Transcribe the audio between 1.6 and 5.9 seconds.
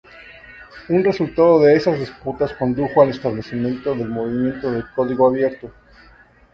de estas disputas condujo al establecimiento del movimiento de código abierto.